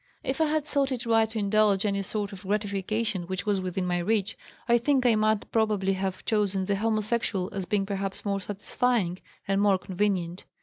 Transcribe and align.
If 0.23 0.41
I 0.41 0.45
had 0.45 0.65
thought 0.65 0.91
it 0.91 1.05
right 1.05 1.29
to 1.29 1.37
indulge 1.37 1.85
any 1.85 2.01
sort 2.01 2.33
of 2.33 2.41
gratification 2.41 3.27
which 3.27 3.45
was 3.45 3.61
within 3.61 3.85
my 3.85 3.99
reach 3.99 4.35
I 4.67 4.79
think 4.79 5.05
I 5.05 5.13
might 5.13 5.51
probably 5.51 5.93
have 5.93 6.25
chosen 6.25 6.65
the 6.65 6.77
homosexual 6.77 7.49
as 7.53 7.65
being 7.65 7.85
perhaps 7.85 8.25
more 8.25 8.39
satisfying 8.39 9.19
and 9.47 9.61
more 9.61 9.77
convenient. 9.77 10.45